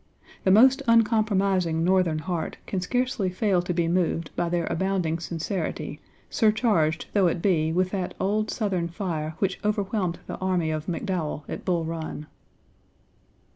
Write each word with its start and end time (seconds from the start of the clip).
The 0.45 0.49
most 0.49 0.81
uncompromising 0.87 1.83
Northern 1.83 2.17
heart 2.17 2.57
can 2.65 2.81
scarcely 2.81 3.29
fail 3.29 3.61
to 3.61 3.71
be 3.71 3.87
moved 3.87 4.31
by 4.35 4.49
their 4.49 4.65
abounding 4.65 5.19
sincerity, 5.19 5.99
surcharged 6.27 7.05
though 7.13 7.27
it 7.27 7.39
be 7.39 7.71
with 7.71 7.91
that 7.91 8.15
old 8.19 8.49
Southern 8.49 8.87
fire 8.87 9.35
which 9.37 9.59
overwhelmed 9.63 10.17
the 10.25 10.39
army 10.39 10.71
of 10.71 10.87
McDowell 10.87 11.43
at 11.47 11.65
Bull 11.65 11.85
Run. 11.85 12.25